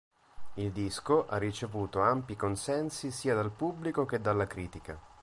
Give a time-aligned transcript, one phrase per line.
[0.55, 4.99] Il disco ha ricevuto ampi consensi sia dal pubblico che dalla critica.